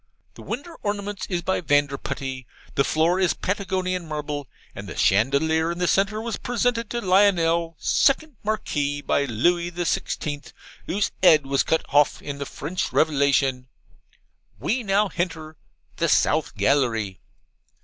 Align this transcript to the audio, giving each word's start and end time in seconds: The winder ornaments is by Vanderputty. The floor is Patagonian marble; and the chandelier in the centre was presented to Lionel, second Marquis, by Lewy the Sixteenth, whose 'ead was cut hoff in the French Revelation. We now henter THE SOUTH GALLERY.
The 0.33 0.41
winder 0.41 0.73
ornaments 0.81 1.27
is 1.29 1.43
by 1.43 1.61
Vanderputty. 1.61 2.47
The 2.73 2.83
floor 2.83 3.19
is 3.19 3.35
Patagonian 3.35 4.07
marble; 4.07 4.47
and 4.73 4.89
the 4.89 4.97
chandelier 4.97 5.71
in 5.71 5.77
the 5.77 5.87
centre 5.87 6.19
was 6.19 6.37
presented 6.37 6.89
to 6.89 7.01
Lionel, 7.01 7.75
second 7.77 8.35
Marquis, 8.41 9.01
by 9.01 9.27
Lewy 9.27 9.69
the 9.69 9.85
Sixteenth, 9.85 10.53
whose 10.87 11.11
'ead 11.21 11.45
was 11.45 11.61
cut 11.61 11.85
hoff 11.89 12.19
in 12.19 12.39
the 12.39 12.47
French 12.47 12.91
Revelation. 12.91 13.67
We 14.59 14.81
now 14.81 15.07
henter 15.07 15.53
THE 15.97 16.09
SOUTH 16.09 16.55
GALLERY. 16.55 17.19